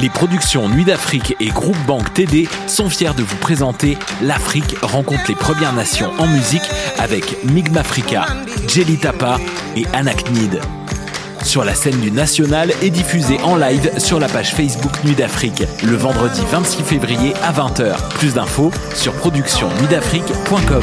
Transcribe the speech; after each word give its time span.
Les 0.00 0.08
productions 0.08 0.66
Nuit 0.68 0.86
d'Afrique 0.86 1.36
et 1.40 1.48
Groupe 1.48 1.76
Banque 1.86 2.14
TD 2.14 2.48
sont 2.66 2.88
fiers 2.88 3.12
de 3.14 3.22
vous 3.22 3.36
présenter 3.36 3.98
L'Afrique 4.22 4.76
rencontre 4.80 5.24
les 5.28 5.34
Premières 5.34 5.74
Nations 5.74 6.10
en 6.18 6.26
musique 6.26 6.62
avec 6.98 7.44
Migmafrica, 7.44 8.26
Jelly 8.66 8.96
Tapa 8.96 9.38
et 9.76 9.84
Anaknid. 9.92 10.60
Sur 11.42 11.64
la 11.64 11.74
scène 11.74 12.00
du 12.00 12.10
National 12.10 12.72
et 12.80 12.88
diffusé 12.88 13.38
en 13.42 13.56
live 13.56 13.90
sur 13.98 14.18
la 14.18 14.28
page 14.28 14.54
Facebook 14.54 14.92
Nuit 15.04 15.14
d'Afrique 15.14 15.64
le 15.82 15.96
vendredi 15.96 16.40
26 16.50 16.82
février 16.82 17.34
à 17.42 17.52
20h. 17.52 17.96
Plus 18.14 18.34
d'infos 18.34 18.70
sur 18.94 19.12
productionnuitdafrique.com. 19.12 20.82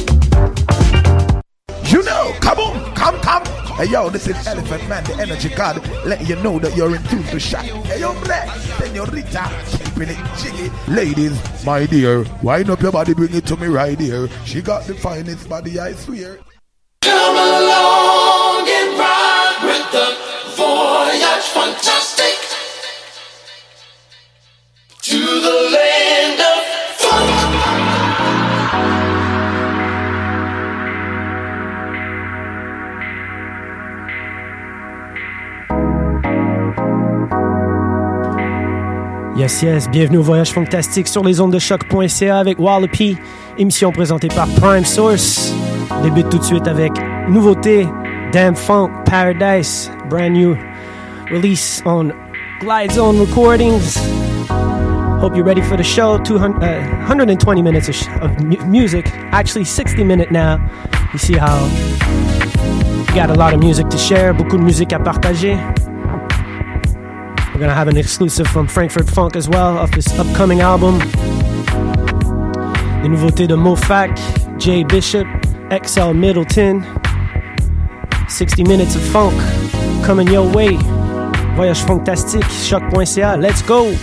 Hey 3.81 3.87
yo, 3.87 4.11
this 4.11 4.27
is 4.27 4.45
Elephant 4.45 4.87
Man, 4.87 5.03
the 5.05 5.15
energy 5.15 5.49
god, 5.49 5.83
letting 6.05 6.27
you 6.27 6.35
know 6.43 6.59
that 6.59 6.77
you're 6.77 6.95
in 6.95 7.01
tune 7.05 7.23
to 7.23 7.39
choc. 7.39 7.63
Hey 7.63 8.01
yo, 8.01 8.13
black, 8.21 8.55
senorita, 8.77 9.49
keeping 9.71 10.09
it 10.09 10.19
jiggy. 10.37 10.69
Ladies, 10.87 11.65
my 11.65 11.87
dear, 11.87 12.23
wind 12.43 12.69
up 12.69 12.79
your 12.79 12.91
body, 12.91 13.15
bring 13.15 13.33
it 13.33 13.47
to 13.47 13.57
me 13.57 13.65
right 13.65 13.99
here. 13.99 14.29
She 14.45 14.61
got 14.61 14.85
the 14.85 14.93
finest 14.93 15.49
body, 15.49 15.79
I 15.79 15.93
swear. 15.93 16.37
Come 17.01 17.35
along 17.35 18.69
and 18.69 18.99
ride 18.99 19.61
with 19.65 19.91
the 19.91 20.15
voyage 20.55 21.47
fantastic 21.49 22.37
to 25.01 25.17
the 25.17 25.71
land 25.73 26.20
Yes, 39.35 39.61
yes, 39.63 39.89
bienvenue 39.89 40.17
au 40.17 40.21
Voyage 40.23 40.51
Fantastique 40.51 41.07
sur 41.07 41.23
les 41.23 41.39
ondes 41.41 41.53
de 41.53 41.59
choc.ca 41.59 42.37
avec 42.37 42.59
Wallopy, 42.59 43.17
émission 43.57 43.91
présentée 43.91 44.27
par 44.27 44.47
Prime 44.59 44.85
Source. 44.85 45.53
On 45.89 46.01
débute 46.03 46.29
tout 46.29 46.37
de 46.37 46.43
suite 46.43 46.67
avec 46.67 46.91
nouveauté 47.29 47.87
Damn 48.33 48.55
Funk 48.55 48.89
Paradise, 49.05 49.89
brand 50.09 50.31
new 50.33 50.55
release 51.31 51.81
on 51.85 52.11
Glide 52.59 52.91
Zone 52.91 53.19
Recordings. 53.19 53.97
Hope 55.21 55.35
you're 55.35 55.45
ready 55.45 55.61
for 55.61 55.77
the 55.77 55.83
show. 55.83 56.17
200, 56.19 56.61
uh, 56.63 57.07
120 57.07 57.61
minutes 57.63 57.89
of, 57.89 57.95
of 58.21 58.43
mu- 58.43 58.57
music, 58.65 59.05
actually 59.31 59.65
60 59.65 60.03
minutes 60.03 60.31
now. 60.31 60.59
You 61.13 61.19
see 61.19 61.33
how 61.37 61.63
we 63.07 63.13
got 63.15 63.29
a 63.29 63.35
lot 63.35 63.53
of 63.53 63.59
music 63.59 63.87
to 63.89 63.97
share, 63.97 64.33
beaucoup 64.33 64.57
de 64.57 64.63
musique 64.63 64.93
à 64.93 64.99
partager. 64.99 65.57
We're 67.61 67.67
gonna 67.67 67.77
have 67.77 67.89
an 67.89 67.97
exclusive 67.97 68.47
from 68.47 68.67
Frankfurt 68.67 69.07
Funk 69.07 69.35
as 69.35 69.47
well 69.47 69.77
of 69.77 69.91
this 69.91 70.07
upcoming 70.17 70.61
album. 70.61 70.97
Les 73.03 73.07
nouveautés 73.07 73.45
de 73.45 73.55
Mofac, 73.55 74.17
Jay 74.59 74.83
Bishop, 74.83 75.27
XL 75.69 76.13
Middleton. 76.13 76.83
60 78.27 78.63
minutes 78.63 78.95
of 78.95 79.03
funk 79.03 79.35
coming 80.03 80.27
your 80.27 80.51
way. 80.51 80.75
Voyage 81.55 81.83
fantastique, 81.83 82.49
choc.ca, 82.49 83.35
let's 83.35 83.61
go! 83.61 83.95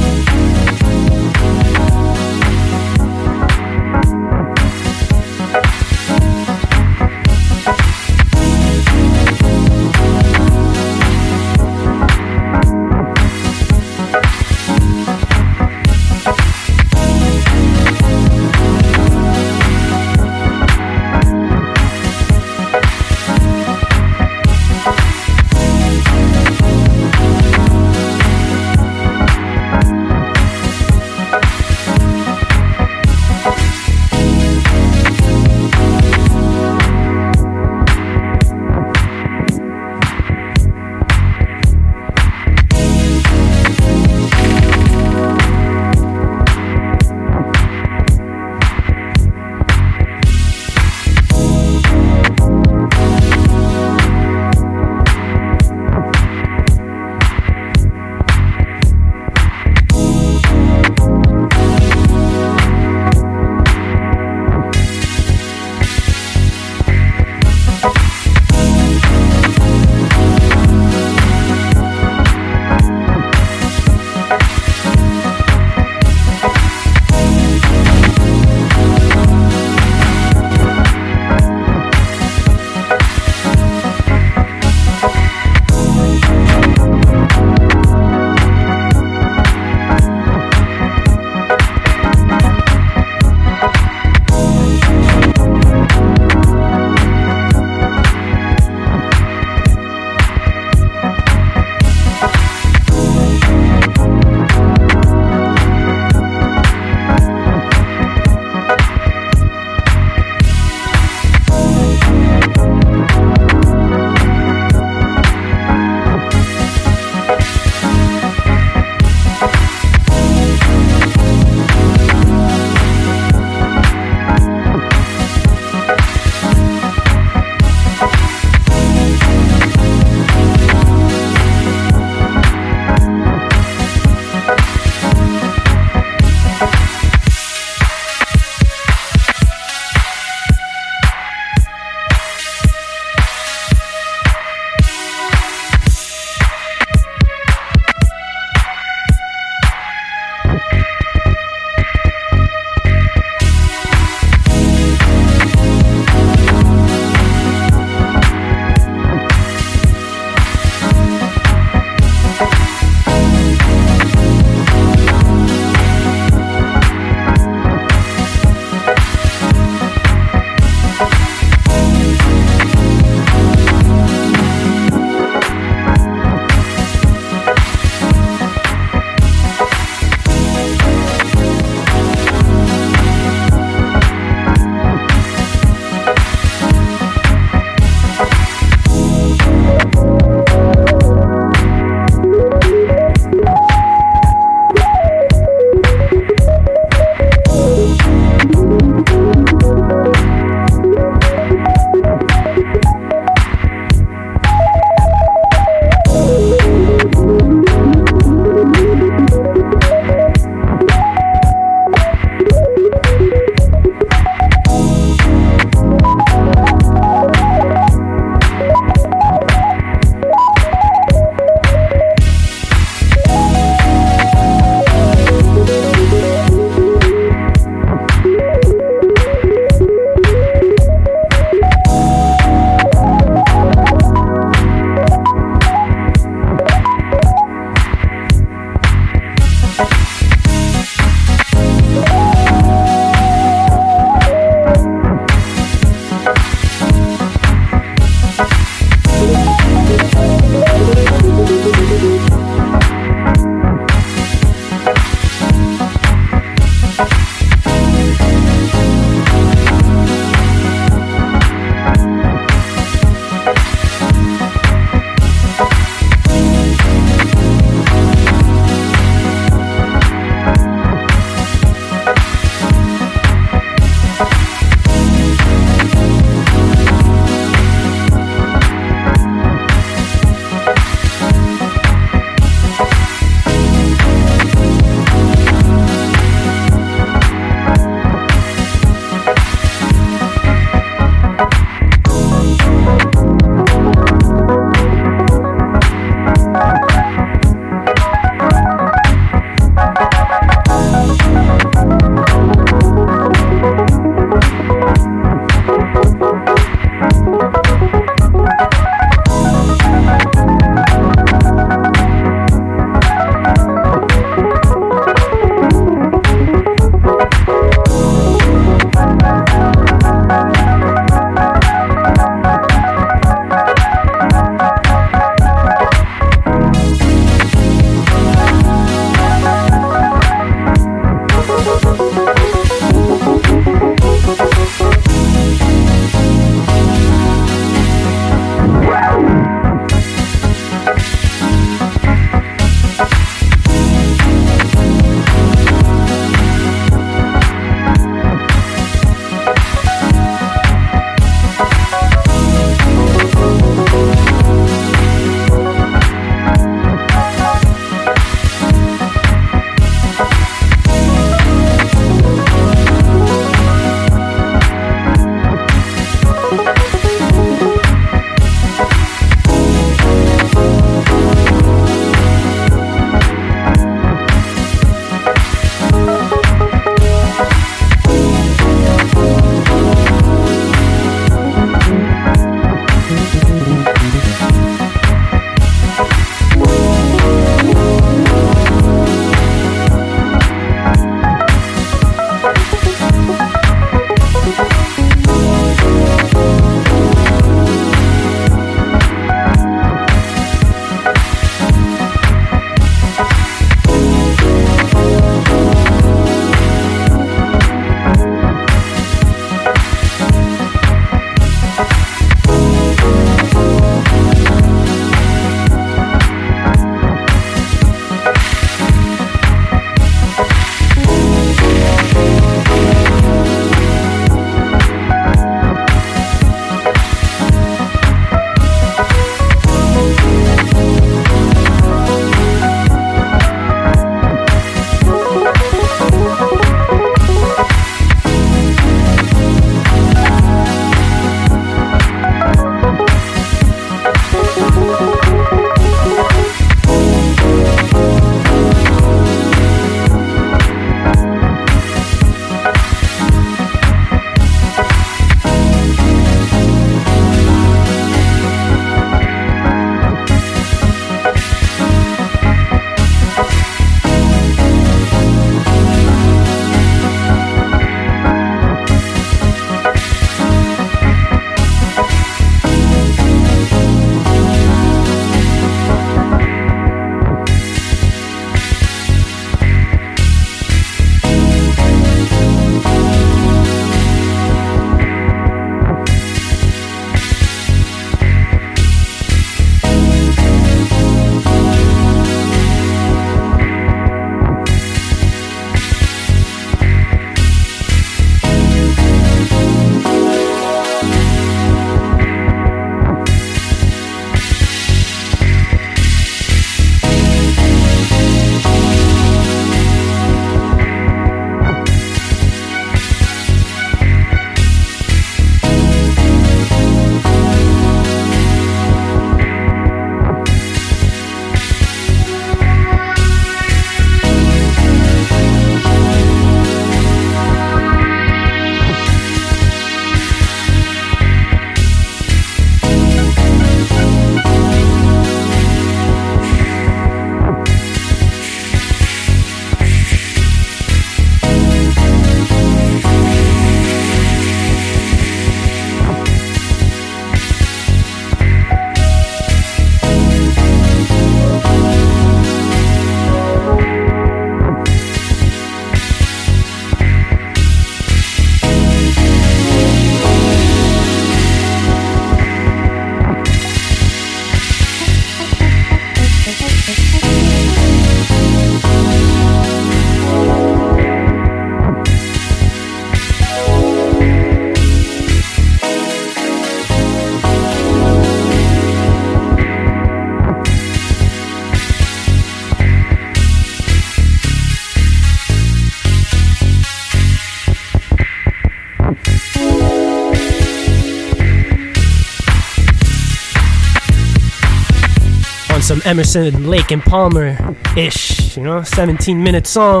Some 596.00 596.10
Emerson, 596.12 596.70
Lake, 596.70 596.92
and 596.92 597.02
Palmer 597.02 597.76
ish, 597.94 598.56
you 598.56 598.62
know, 598.62 598.82
17 598.82 599.42
minute 599.42 599.66
song. 599.66 600.00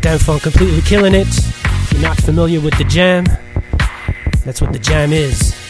Dâm-Funk 0.00 0.42
completely 0.42 0.80
killing 0.80 1.14
it. 1.14 1.28
If 1.28 1.92
you're 1.92 2.02
not 2.02 2.16
familiar 2.16 2.60
with 2.60 2.76
the 2.76 2.84
jam, 2.84 3.24
that's 4.44 4.60
what 4.60 4.72
the 4.72 4.78
jam 4.80 5.12
is. 5.12 5.61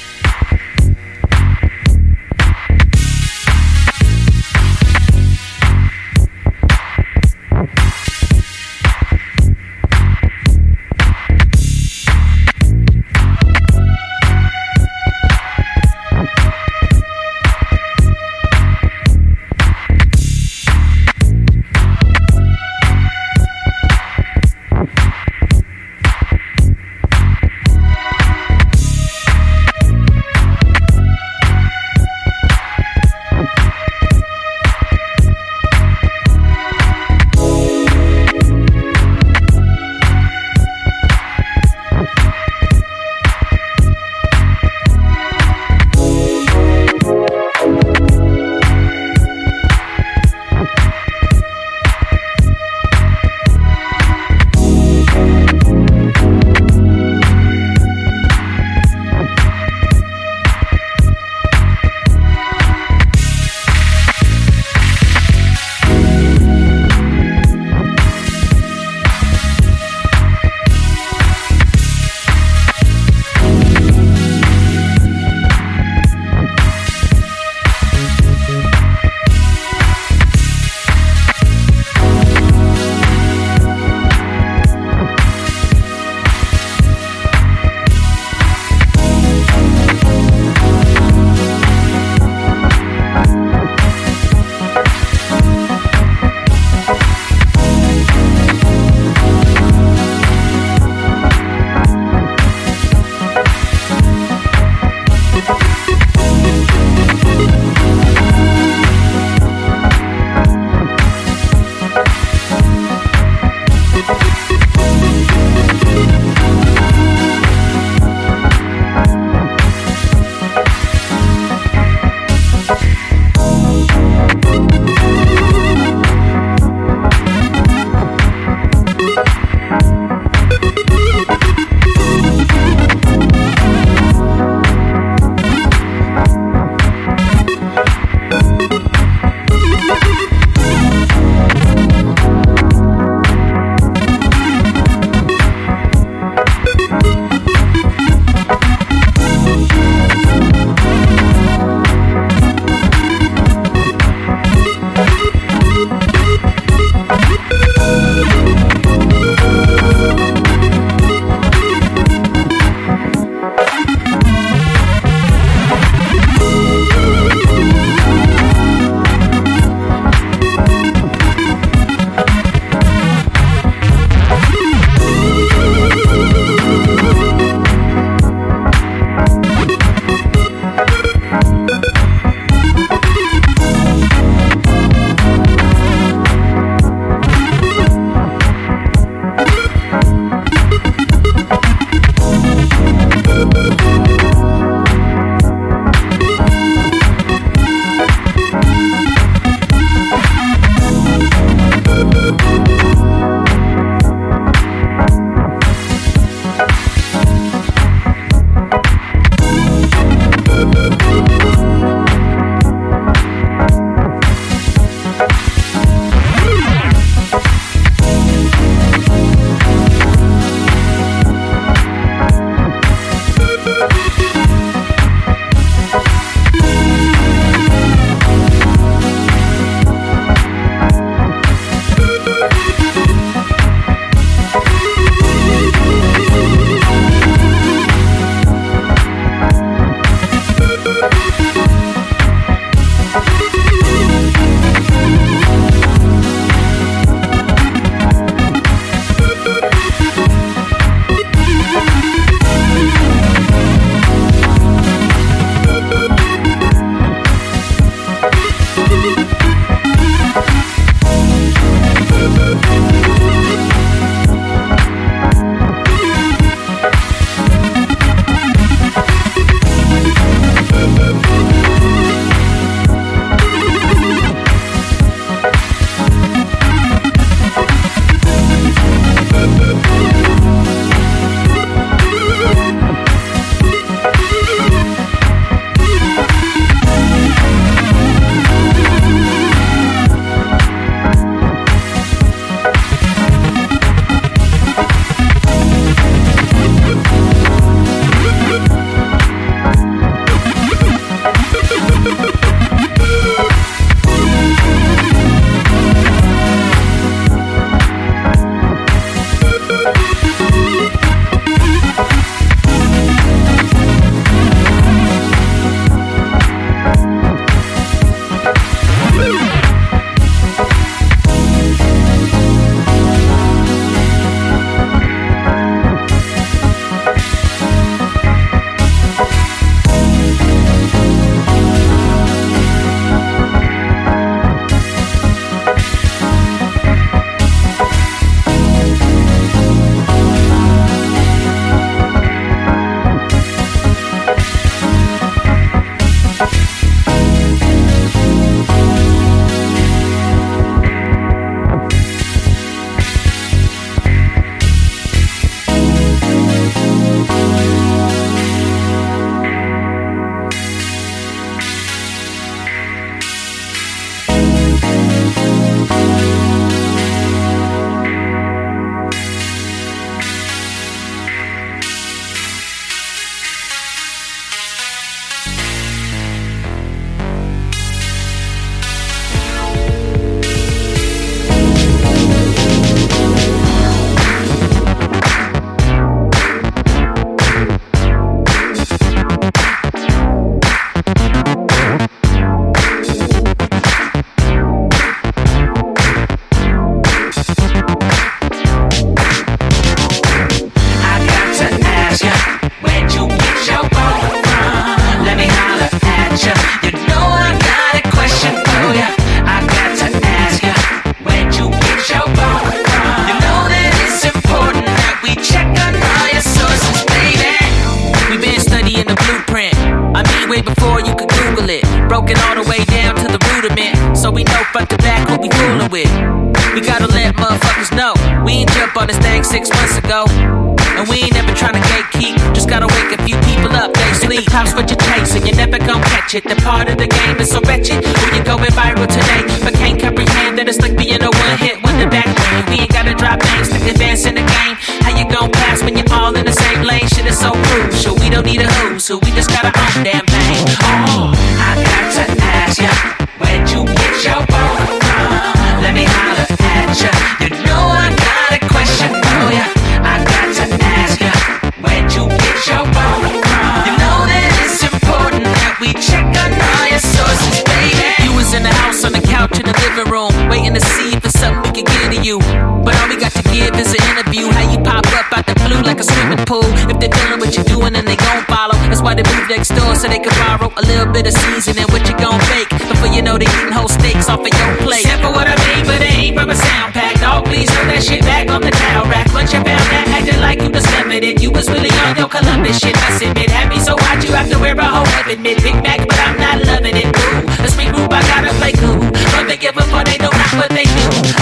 all 473.02 473.08
we 473.10 473.16
got 473.18 473.32
to 473.34 473.42
give 473.50 473.74
is 473.74 473.90
an 473.90 474.02
interview. 474.14 474.46
How 474.46 474.64
you 474.70 474.78
pop 474.78 475.06
up 475.18 475.26
out 475.34 475.46
the 475.46 475.54
blue 475.66 475.82
like 475.82 475.98
a 475.98 476.06
swimming 476.06 476.44
pool. 476.46 476.66
If 476.86 476.98
they 477.02 477.10
feeling 477.10 477.40
what 477.42 477.54
you're 477.56 477.66
doing, 477.66 477.92
then 477.92 478.06
they 478.06 478.16
gon' 478.16 478.46
follow. 478.46 478.78
That's 478.86 479.02
why 479.02 479.14
they 479.14 479.26
move 479.26 479.46
next 479.50 479.74
door 479.74 479.94
so 479.98 480.06
they 480.06 480.22
can 480.22 480.34
borrow 480.46 480.70
a 480.78 480.82
little 480.82 481.10
bit 481.10 481.26
of 481.26 481.34
seasoning. 481.34 481.86
What 481.90 482.06
you 482.06 482.14
gon' 482.16 482.38
bake? 482.54 482.70
Before 482.70 483.10
you 483.10 483.22
know, 483.22 483.36
they 483.36 483.50
eating 483.58 483.74
whole 483.74 483.90
steaks 483.90 484.28
off 484.30 484.40
of 484.40 484.52
your 484.54 484.70
plate. 484.86 485.02
Except 485.02 485.22
for 485.22 485.32
what 485.34 485.46
I 485.50 485.56
made, 485.66 485.84
but 485.86 485.98
it 485.98 486.14
ain't 486.14 486.38
from 486.38 486.50
a 486.50 486.56
sound 486.56 486.94
pack. 486.94 487.18
Dog, 487.18 487.44
please 487.46 487.68
throw 487.70 487.84
that 487.90 488.02
shit 488.02 488.22
back 488.22 488.48
on 488.50 488.62
the 488.62 488.70
towel 488.70 489.06
rack. 489.10 489.26
Once 489.34 489.50
you 489.52 489.60
found 489.66 489.86
that, 489.90 490.06
acting 490.14 490.40
like 490.40 490.62
you 490.62 490.70
discovered 490.70 491.24
it. 491.26 491.42
You 491.42 491.50
was 491.50 491.66
really 491.68 491.92
on 492.06 492.16
your 492.16 492.30
Columbus 492.30 492.78
shit. 492.78 492.96
I 492.96 493.10
submit. 493.18 493.50
happy 493.50 493.78
so 493.78 493.92
so 493.92 494.04
hot, 494.04 494.24
you 494.24 494.32
have 494.32 494.48
to 494.48 494.58
wear 494.58 494.74
a 494.78 494.88
whole 494.88 495.08
oven 495.20 495.42
mitt. 495.42 495.62
Big 495.62 495.76
Mac, 495.82 496.00
but 496.08 496.18
I'm 496.18 496.38
not 496.38 496.56
loving 496.64 496.96
it. 496.96 497.10
Ooh, 497.10 497.44
let's 497.60 497.74
regroup. 497.76 498.08
I 498.08 498.22
gotta 498.30 498.54
play 498.56 498.72
cool. 498.72 499.00
But 499.34 499.44
they 499.48 499.56
give 499.56 499.76
up, 499.76 499.92
or 499.92 500.04
they 500.04 500.16
don't 500.16 500.32
but 500.56 500.70
they 500.70 500.84
do. 500.84 501.41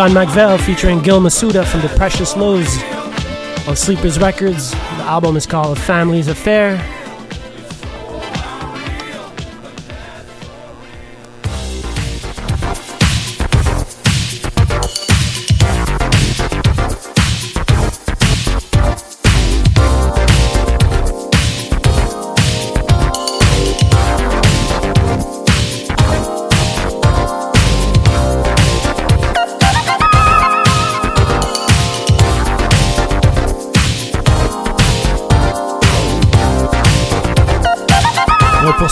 Don 0.00 0.12
McVell 0.12 0.58
featuring 0.58 1.02
Gil 1.02 1.20
Masuda 1.20 1.62
from 1.62 1.82
the 1.82 1.88
Precious 1.88 2.34
Lows 2.34 2.82
on 3.68 3.76
Sleepers 3.76 4.18
Records. 4.18 4.70
The 4.70 5.04
album 5.04 5.36
is 5.36 5.46
called 5.46 5.76
A 5.76 5.80
Family's 5.82 6.26
Affair. 6.26 6.78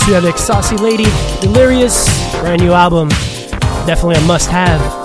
You 0.09 0.14
have 0.14 0.38
Saucy 0.38 0.78
Lady, 0.78 1.04
Delirious, 1.42 2.09
brand 2.40 2.62
new 2.62 2.72
album, 2.72 3.11
definitely 3.84 4.14
a 4.14 4.26
must 4.26 4.48
have. 4.48 4.97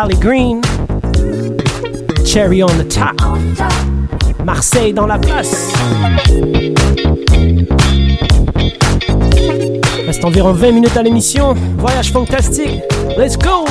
Solid 0.00 0.20
Green. 0.20 0.62
Cherry 2.24 2.62
on 2.62 2.68
the 2.78 2.86
top. 2.88 3.16
Marseille 4.44 4.92
dans 4.92 5.08
la 5.08 5.18
place. 5.18 5.72
Reste 10.06 10.24
environ 10.24 10.52
20 10.52 10.70
minutes 10.70 10.96
à 10.96 11.02
l'émission. 11.02 11.54
Voyage 11.78 12.12
fantastique. 12.12 12.80
Let's 13.16 13.36
go! 13.36 13.66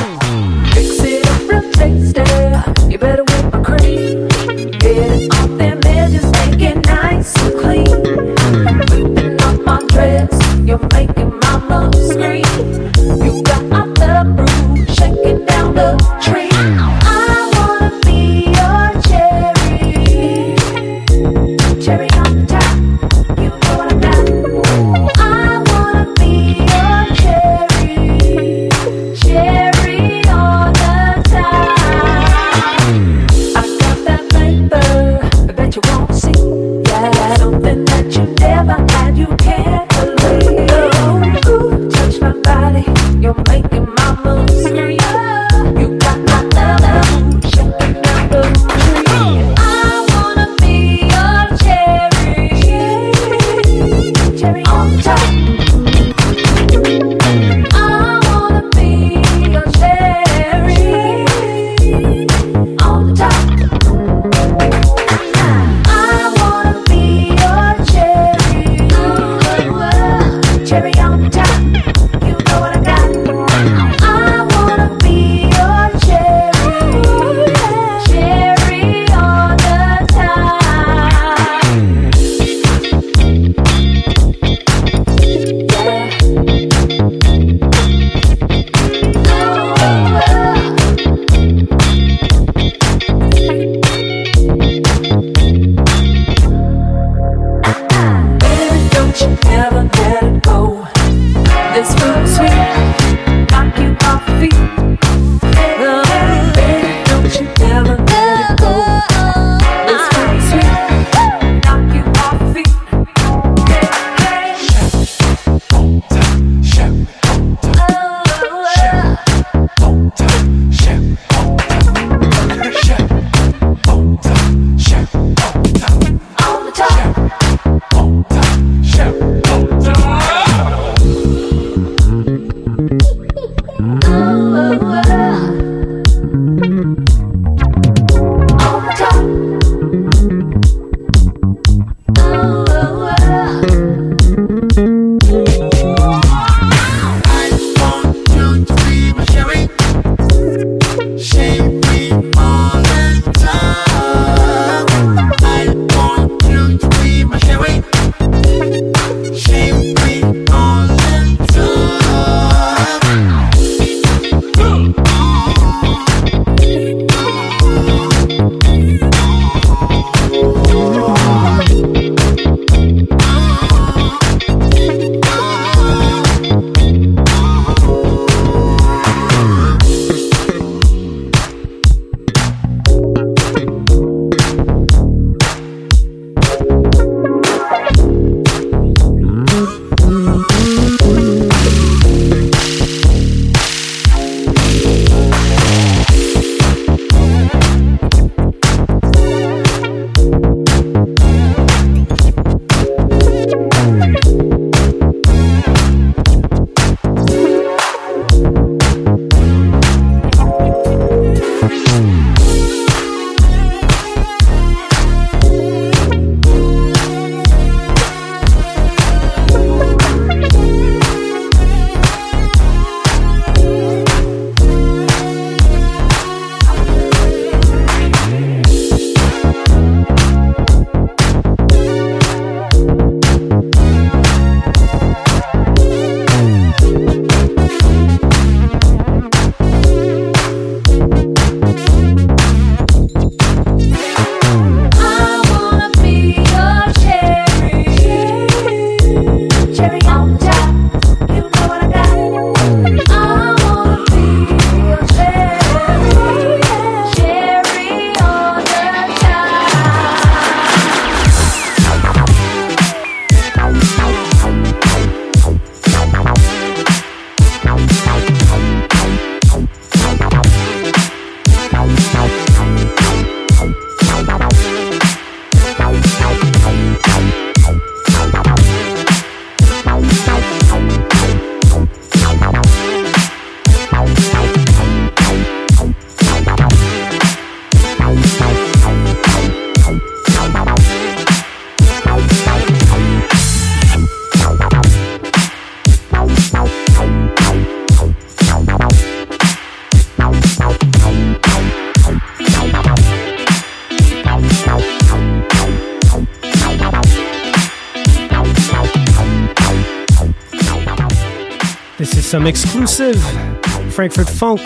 Frankfurt 312.97 314.27
funk. 314.27 314.59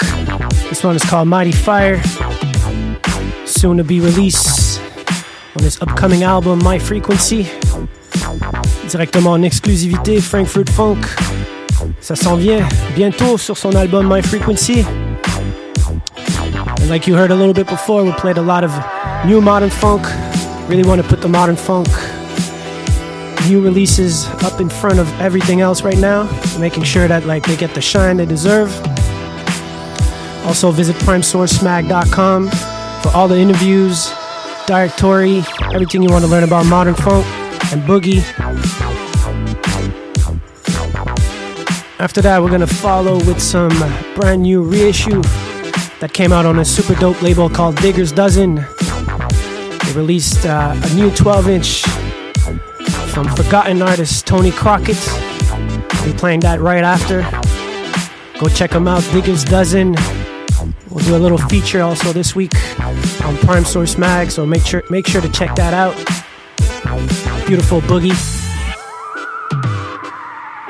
This 0.69 0.85
one 0.85 0.95
is 0.95 1.03
called 1.03 1.27
Mighty 1.27 1.51
Fire. 1.51 2.01
Soon 3.45 3.75
to 3.75 3.83
be 3.83 3.99
released 3.99 4.79
on 5.57 5.63
his 5.63 5.81
upcoming 5.81 6.23
album 6.23 6.59
My 6.63 6.79
Frequency. 6.79 7.45
Directement 8.87 9.33
en 9.33 9.43
exclusivité, 9.43 10.21
Frankfurt 10.21 10.69
Funk. 10.69 11.05
Ça 11.99 12.15
s'en 12.15 12.37
vient 12.37 12.65
bientôt 12.95 13.37
sur 13.37 13.57
son 13.57 13.75
album 13.75 14.07
My 14.07 14.21
Frequency. 14.21 14.85
And 16.79 16.89
like 16.89 17.07
you 17.07 17.15
heard 17.17 17.31
a 17.31 17.35
little 17.35 17.53
bit 17.53 17.67
before, 17.67 18.01
we 18.05 18.13
played 18.13 18.37
a 18.37 18.41
lot 18.41 18.63
of 18.63 18.71
new 19.25 19.41
modern 19.41 19.69
funk. 19.69 20.07
Really 20.69 20.87
want 20.87 21.01
to 21.01 21.07
put 21.07 21.19
the 21.19 21.27
modern 21.27 21.57
funk 21.57 21.89
new 23.49 23.61
releases 23.61 24.27
up 24.43 24.59
in 24.59 24.69
front 24.69 24.99
of 24.99 25.07
everything 25.19 25.61
else 25.61 25.83
right 25.83 25.97
now, 25.97 26.23
making 26.59 26.83
sure 26.83 27.07
that 27.07 27.25
like 27.25 27.45
they 27.45 27.55
get 27.55 27.73
the 27.73 27.81
shine 27.81 28.17
they 28.17 28.25
deserve. 28.25 28.69
Also 30.45 30.71
visit 30.71 30.95
primesourcemag.com 30.97 32.49
for 33.01 33.09
all 33.15 33.27
the 33.27 33.37
interviews, 33.37 34.11
directory, 34.67 35.43
everything 35.73 36.01
you 36.01 36.09
want 36.09 36.25
to 36.25 36.29
learn 36.29 36.43
about 36.43 36.65
modern 36.65 36.95
funk 36.95 37.25
and 37.71 37.81
boogie. 37.83 38.21
After 41.99 42.21
that, 42.21 42.41
we're 42.41 42.49
gonna 42.49 42.65
follow 42.65 43.15
with 43.25 43.39
some 43.39 43.69
brand 44.15 44.41
new 44.41 44.63
reissue 44.63 45.21
that 45.99 46.11
came 46.13 46.33
out 46.33 46.45
on 46.45 46.59
a 46.59 46.65
super 46.65 46.95
dope 46.95 47.21
label 47.21 47.49
called 47.49 47.75
Digger's 47.77 48.11
Dozen. 48.11 48.55
They 48.55 49.93
released 49.93 50.45
uh, 50.45 50.75
a 50.75 50.93
new 50.95 51.11
12 51.11 51.47
inch 51.47 52.00
from 53.11 53.27
forgotten 53.35 53.81
artist 53.81 54.25
Tony 54.25 54.51
Crockett. 54.51 54.97
We'll 55.93 56.13
be 56.13 56.17
playing 56.17 56.39
that 56.41 56.61
right 56.61 56.83
after. 56.83 57.21
Go 58.39 58.47
check 58.47 58.71
him 58.71 58.87
out, 58.87 59.03
Digger's 59.11 59.43
Dozen. 59.43 59.95
We'll 60.89 61.05
do 61.05 61.15
a 61.15 61.19
little 61.19 61.37
feature 61.37 61.81
also 61.81 62.13
this 62.13 62.35
week 62.35 62.53
on 63.23 63.35
Prime 63.37 63.65
Source 63.65 63.97
Mag, 63.97 64.31
so 64.31 64.45
make 64.45 64.65
sure 64.65 64.83
make 64.89 65.07
sure 65.07 65.21
to 65.21 65.29
check 65.29 65.55
that 65.55 65.73
out. 65.73 65.95
Beautiful 67.47 67.81
boogie. 67.81 68.15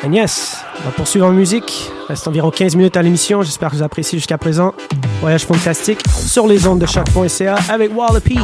And 0.04 0.16
yes, 0.16 0.64
on 0.80 0.86
va 0.86 0.92
poursuivre 0.92 1.28
en 1.28 1.34
musique. 1.34 1.92
Reste 2.08 2.28
environ 2.28 2.50
15 2.50 2.76
minutes 2.76 2.98
à 2.98 3.04
l'émission. 3.04 3.44
J'espère 3.44 3.70
que 3.70 3.76
vous 3.76 3.84
appréciez 3.84 4.18
jusqu'à 4.18 4.40
présent. 4.40 4.74
Voyage 5.22 5.46
fantastique 5.46 6.02
sur 6.10 6.48
les 6.48 6.66
ondes 6.66 6.80
de 6.80 6.88
choc.ca 6.88 7.56
avec 7.70 7.96
Wallopy. 7.96 8.40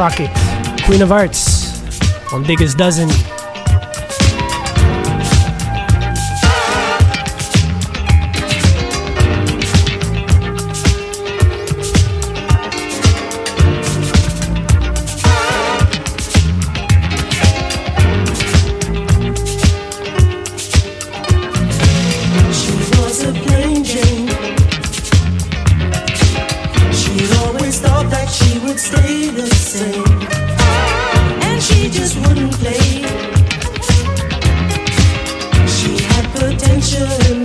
Crockett, 0.00 0.34
Queen 0.86 1.02
of 1.02 1.12
Arts, 1.12 2.32
on 2.32 2.42
Digger's 2.42 2.74
Dozen. 2.74 3.10
attention 36.80 37.39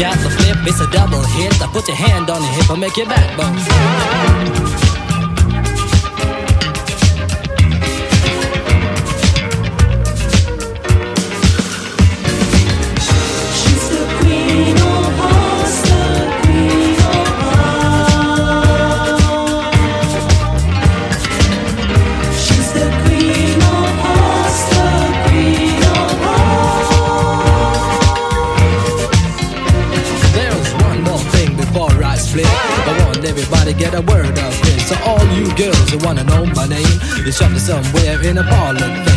got 0.00 0.16
the 0.20 0.30
flip, 0.30 0.56
it's 0.66 0.80
a 0.80 0.90
double 0.90 1.22
hit. 1.36 1.60
I 1.60 1.66
put 1.66 1.86
your 1.86 1.96
hand 1.96 2.30
on 2.30 2.40
the 2.40 2.48
hip, 2.48 2.70
I 2.70 2.76
make 2.76 2.96
your 2.96 3.06
backbone. 3.06 4.59
somewhere 37.70 38.20
in 38.26 38.36
a 38.36 38.42
bar 38.42 39.09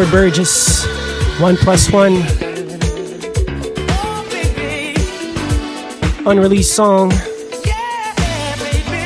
sound 0.00 0.12
Burgess, 0.12 0.86
One 1.40 1.56
Plus 1.56 1.90
One. 1.90 2.22
Unreleased 6.26 6.74
song 6.74 7.08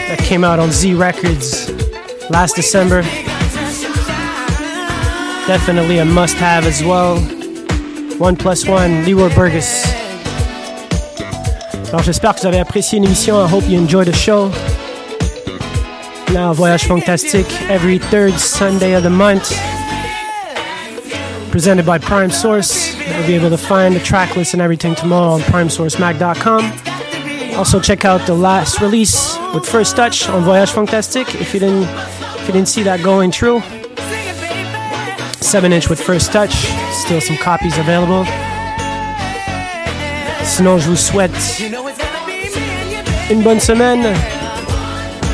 that 0.09 0.19
came 0.21 0.45
out 0.45 0.59
on 0.59 0.71
Z 0.71 0.95
Records 0.95 1.71
last 2.31 2.57
December. 2.57 3.03
Definitely 5.47 5.99
a 5.99 6.05
must 6.05 6.37
have 6.37 6.67
as 6.67 6.83
well. 6.83 7.19
One 8.19 8.37
Plus 8.37 8.67
One, 8.67 9.05
Leroy 9.05 9.35
Burgess. 9.35 9.85
Alors 11.89 12.03
j'espère 12.03 12.35
que 12.35 12.41
vous 12.41 12.47
avez 12.47 12.61
apprécié 12.61 13.01
l'émission. 13.01 13.37
I 13.37 13.49
hope 13.49 13.65
you 13.69 13.79
enjoyed 13.79 14.07
the 14.07 14.13
show. 14.13 14.51
Now, 16.33 16.53
Voyage 16.53 16.85
Fantastique 16.87 17.51
every 17.69 17.99
third 17.99 18.35
Sunday 18.35 18.95
of 18.95 19.05
the 19.05 19.11
month. 19.11 19.53
Presented 21.55 21.87
by 21.87 21.99
Prime 21.99 22.33
Source. 22.33 22.97
You'll 22.97 23.27
be 23.29 23.37
able 23.37 23.49
to 23.49 23.57
find 23.57 23.95
the 23.95 24.01
track 24.01 24.35
list 24.35 24.55
and 24.55 24.61
everything 24.61 24.97
tomorrow 24.97 25.35
on 25.35 25.41
primesourcemag.com. 25.43 27.57
Also, 27.57 27.79
check 27.79 28.05
out 28.05 28.27
the 28.27 28.35
last 28.35 28.81
release 28.81 29.39
with 29.55 29.65
First 29.65 29.95
Touch 29.95 30.29
on 30.29 30.43
Voyage 30.43 30.73
Fantastique 30.73 31.33
if 31.37 31.55
you 31.55 31.61
didn't 31.61 31.85
if 31.85 32.49
you 32.49 32.53
didn't 32.53 32.67
see 32.67 32.83
that 32.83 33.05
going 33.05 33.31
through. 33.31 33.61
7 35.41 35.73
inch 35.73 35.89
with 35.89 36.01
First 36.01 36.33
Touch, 36.33 36.53
still 37.05 37.21
some 37.21 37.37
copies 37.37 37.79
available. 37.79 38.25
Sinon, 40.45 40.81
je 40.81 40.89
vous 40.89 40.97
souhaite 40.97 41.61
une 43.31 43.45
bonne 43.45 43.61
semaine. 43.61 44.03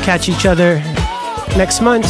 Catch 0.03 0.29
each 0.29 0.45
other 0.45 0.83
next 1.57 1.81
month. 1.81 2.05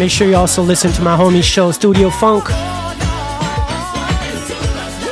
Make 0.00 0.10
sure 0.10 0.26
you 0.26 0.34
also 0.34 0.60
listen 0.60 0.90
to 0.90 1.02
my 1.02 1.16
homie 1.16 1.40
show, 1.40 1.70
Studio 1.70 2.10
Funk. 2.10 2.50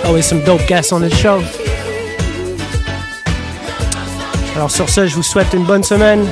Always 0.08 0.26
some 0.26 0.42
dope 0.42 0.66
guests 0.66 0.90
on 0.90 1.00
the 1.00 1.14
show. 1.14 1.42
Alors 4.56 4.70
sur 4.70 4.88
ce, 4.88 5.06
je 5.06 5.14
vous 5.14 5.22
souhaite 5.22 5.52
une 5.52 5.64
bonne 5.64 5.84
semaine. 5.84 6.26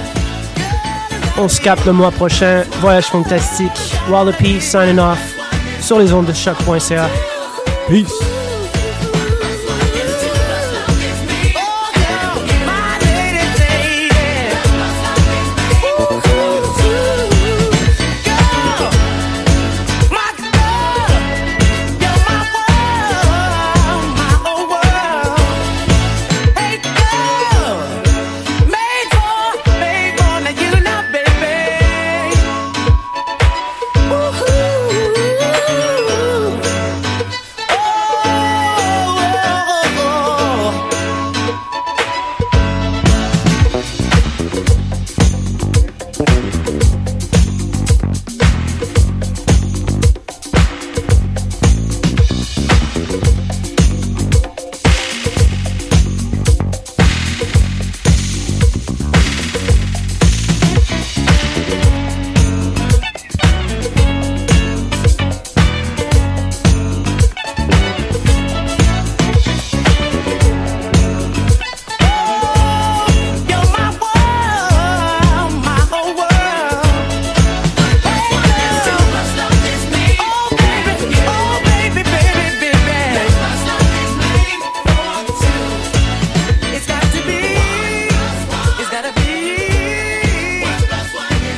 On 1.37 1.47
se 1.47 1.61
capte 1.61 1.85
le 1.85 1.93
mois 1.93 2.11
prochain. 2.11 2.65
Voyage 2.81 3.05
fantastique. 3.05 3.95
Wallopy 4.09 4.63
signing 4.63 4.99
off 4.99 5.19
sur 5.83 5.99
les 5.99 6.11
ondes 6.15 6.25
de 6.25 6.33
choc.ca. 6.33 7.11
Peace. 7.87 8.36